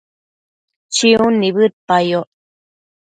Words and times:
chiun 0.95 1.33
nibëdpayoc 1.39 2.27